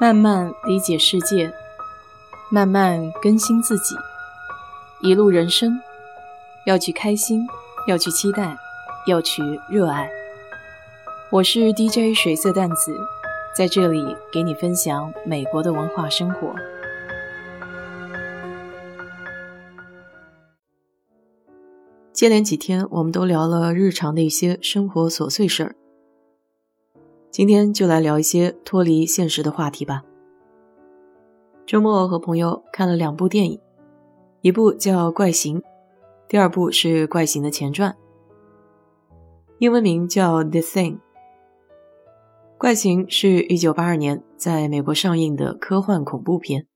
[0.00, 1.52] 慢慢理解世界，
[2.50, 3.94] 慢慢更新自己。
[5.02, 5.78] 一路人生，
[6.64, 7.46] 要去开心，
[7.86, 8.56] 要去期待，
[9.06, 10.10] 要去热爱。
[11.30, 12.98] 我是 DJ 水色淡子，
[13.54, 16.54] 在这里给你分享美国的文化生活。
[22.14, 25.76] 接连几天，我们都聊了日常的一些生活琐碎事儿。
[27.30, 30.02] 今天就来聊一些脱离现实的话题吧。
[31.64, 33.60] 周末和朋友看了两部电影，
[34.40, 35.60] 一部叫《怪形》，
[36.28, 37.96] 第二部是《怪形》的前传，
[39.58, 40.92] 英文名叫《The Thing》。
[42.58, 46.66] 《怪形》是一九八二年在美国上映的科幻恐怖片，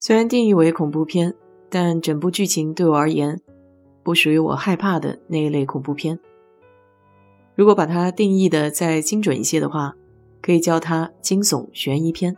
[0.00, 1.34] 虽然定义为恐怖片，
[1.68, 3.40] 但整部剧情对我而言。
[4.02, 6.18] 不属于我害怕的那一类恐怖片。
[7.58, 9.96] 如果把它定义的再精准一些的话，
[10.40, 12.36] 可以叫它惊悚悬疑片。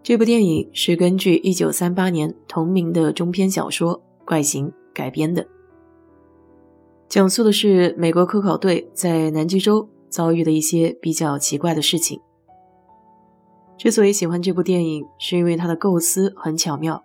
[0.00, 5.44] 这部电影是根据1938年同名的中篇小说《怪形》改编的，
[7.08, 12.20] 讲述的是美国科考队在南极洲遭遇的一些比较奇怪的事情。
[13.76, 17.04] 之所以喜欢这部电影，是因为它的构思很巧妙，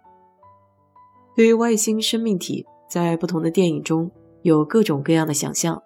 [1.35, 2.67] 对于外星生命体。
[2.87, 4.11] 在不同的电影中
[4.43, 5.81] 有各种各样的想象，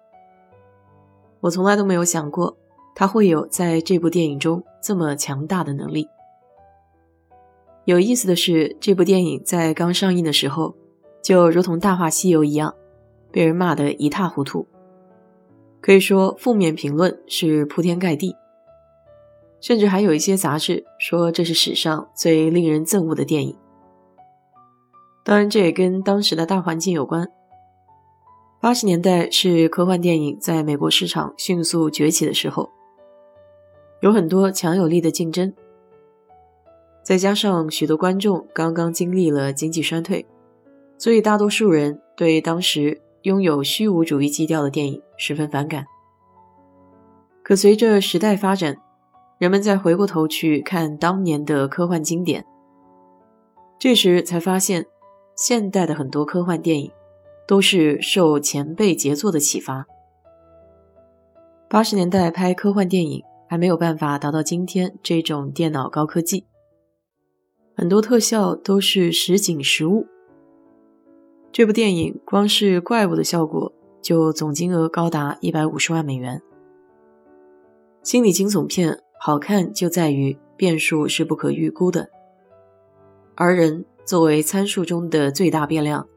[1.40, 2.56] 我从来都没有想过
[2.94, 6.08] 他会有在这部电影中这么强大的能力。
[7.84, 10.74] 有意思的是，这部电影在刚上映的时候，
[11.22, 12.74] 就如同《大话西游》一样，
[13.30, 14.66] 被人骂得一塌糊涂，
[15.80, 18.34] 可以说负面评论是铺天盖地，
[19.60, 23.56] 甚至还有一些杂志说这是史上最令人憎恶的电影。
[25.24, 27.30] 当然，这也跟当时的大环境有关。
[28.60, 32.68] 八十年代是科幻电影在美国市场迅速崛起的时候，
[34.00, 35.54] 有很多强有力的竞争，
[37.04, 40.26] 再加上许多观众刚刚经历了经济衰退，
[40.98, 45.86] 所以大多数人对当时拥有虚无主义基调的电影十分反感。
[47.44, 48.76] 可随着时代发展，
[49.38, 52.44] 人们再回过头去看当年的科幻经典，
[53.78, 54.86] 这时才发现。
[55.40, 56.90] 现代的很多科幻电影
[57.48, 59.86] 都是受前辈杰作的启发。
[61.68, 66.44] 八十年代拍科幻电影还没有办法达到今天这种电脑高科技，
[67.74, 70.06] 很多特效都是实景实物。
[71.50, 73.72] 这部电影光是怪物的效果
[74.02, 76.42] 就总金额高达一百五十万美元。
[78.02, 82.10] 心理惊悚片好看就在于变数是不可预估的，
[83.34, 83.84] 而人。
[84.04, 86.08] 作为参数中的最大变量，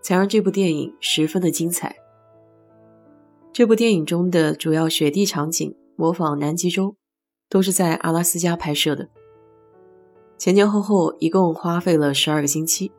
[0.00, 1.96] 才让这部电影十分的精彩。
[3.52, 6.96] 这部电影中的主要雪地场景模仿南极洲，
[7.48, 9.08] 都是在阿拉斯加拍摄的。
[10.38, 12.90] 前前后后一共花费了十二个星期，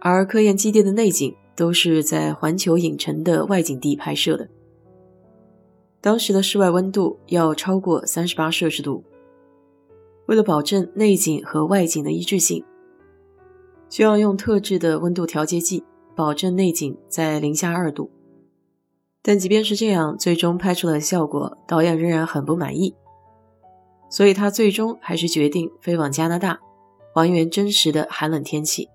[0.00, 4.48] 而科研基地的内景都是在环球影城的外景地拍摄的。
[6.00, 9.04] 当时的室外温度要超过三十八摄氏度，
[10.26, 12.64] 为了保证内景和外景的一致性。
[13.92, 15.84] 需要用特制的温度调节剂，
[16.16, 18.10] 保证内景在零下二度。
[19.20, 22.94] 但即便是这样，最终拍出的效果，导演仍然很不满意。
[24.08, 26.58] 所以他最终还是决定飞往加拿大，
[27.12, 28.88] 还原真实的寒冷天气。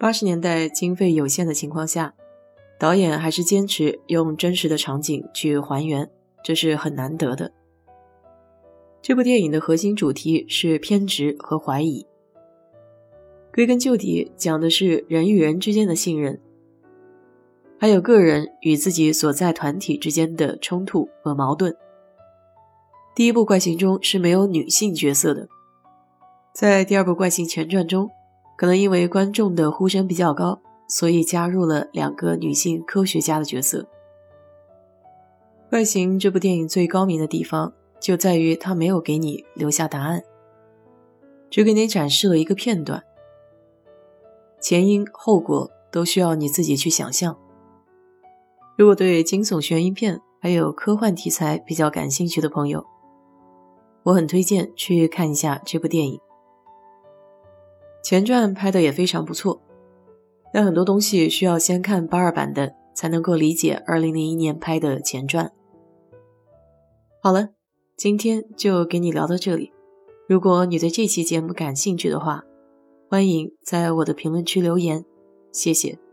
[0.00, 2.12] 八十年代经费有限的情况下，
[2.76, 6.10] 导演还是坚持用真实的场景去还原，
[6.42, 7.52] 这是很难得的。
[9.00, 12.04] 这部电影的核心主题是偏执和怀疑。
[13.54, 16.40] 归根究底，讲的是人与人之间的信任，
[17.78, 21.72] 还有个人与自己所在团体之间的冲突和矛盾。
[23.14, 25.46] 第一部《怪形》中是没有女性角色的，
[26.52, 28.10] 在第二部《怪形前传》中，
[28.56, 33.82] 可能因为观众的呼声比较高，所以加入了两个女性科学家的角色。
[35.70, 40.24] 《怪形》这部电影最高明的地方就在于它没有给你留下答案，
[41.48, 43.04] 只给你展示了一个片段。
[44.64, 47.38] 前因后果都需要你自己去想象。
[48.78, 52.86] 如果对惊悚悬疑片还有科幻题材比较感兴趣的朋友，
[54.04, 56.18] 我很推荐去看一下这部电影。
[58.02, 59.60] 前传拍的也非常不错，
[60.50, 65.52] 但很多东西需要先看八二版的才能够理解二零零一年拍的前传。
[67.22, 67.50] 好了，
[67.98, 69.74] 今天就给你聊到这里。
[70.26, 72.44] 如果你对这期节目感兴趣的话，
[73.08, 75.04] 欢迎在我的评论区留言，
[75.52, 76.03] 谢谢。